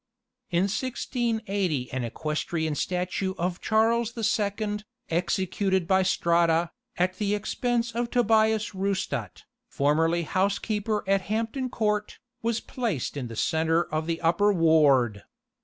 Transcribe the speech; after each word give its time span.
In 0.49 0.63
1680 0.63 1.91
an 1.93 2.03
equestrian 2.03 2.73
statue 2.73 3.35
of 3.37 3.61
Charles 3.61 4.13
the 4.13 4.23
Second, 4.23 4.83
executed 5.11 5.87
by 5.87 6.01
Strada, 6.01 6.71
at 6.97 7.17
the 7.17 7.35
expense 7.35 7.91
of 7.91 8.09
Tobias 8.09 8.73
Rustat, 8.73 9.43
formerly 9.69 10.23
housekeeper 10.23 11.03
at 11.07 11.21
Hampton 11.29 11.69
Court, 11.69 12.17
was 12.41 12.59
placed 12.61 13.15
in 13.15 13.27
the 13.27 13.35
centre 13.35 13.83
of 13.93 14.07
the 14.07 14.19
upper 14.21 14.51
ward. 14.51 15.21